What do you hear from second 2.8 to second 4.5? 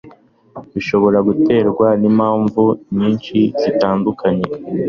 nyinshi zitandukanye